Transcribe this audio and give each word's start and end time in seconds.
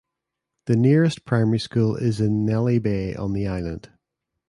The 0.65 0.75
nearest 0.75 1.25
primary 1.25 1.59
school 1.59 1.95
is 1.95 2.19
in 2.19 2.43
Nelly 2.43 2.79
Bay 2.79 3.13
on 3.13 3.33
the 3.33 3.45
island. 3.45 3.91